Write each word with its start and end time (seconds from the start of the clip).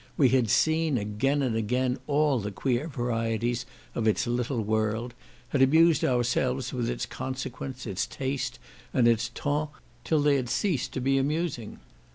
We 0.17 0.29
had 0.29 0.49
seen 0.49 0.97
again 0.97 1.43
and 1.43 1.55
again 1.55 1.99
all 2.07 2.39
the 2.39 2.49
queer 2.51 2.87
varieties 2.87 3.67
of 3.93 4.07
it's 4.07 4.25
little 4.25 4.63
world; 4.63 5.13
had 5.49 5.61
amused 5.61 6.03
ourselves 6.03 6.73
with 6.73 6.89
it's 6.89 7.05
consequence, 7.05 7.85
it's 7.85 8.07
taste, 8.07 8.57
and 8.95 9.07
it's 9.07 9.29
ton, 9.35 9.67
till 10.03 10.21
they 10.21 10.37
had 10.37 10.49
ceased 10.49 10.91
to 10.93 11.01
be 11.01 11.19
amusing. 11.19 11.81